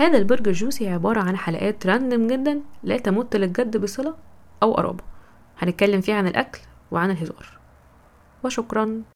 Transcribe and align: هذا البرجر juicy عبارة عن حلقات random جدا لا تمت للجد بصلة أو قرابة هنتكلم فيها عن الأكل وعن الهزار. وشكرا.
هذا 0.00 0.18
البرجر 0.18 0.52
juicy 0.52 0.88
عبارة 0.88 1.20
عن 1.20 1.36
حلقات 1.36 1.86
random 1.86 2.26
جدا 2.26 2.60
لا 2.82 2.98
تمت 2.98 3.36
للجد 3.36 3.76
بصلة 3.76 4.14
أو 4.62 4.74
قرابة 4.74 5.04
هنتكلم 5.58 6.00
فيها 6.00 6.14
عن 6.14 6.26
الأكل 6.26 6.60
وعن 6.90 7.10
الهزار. 7.10 7.58
وشكرا. 8.44 9.02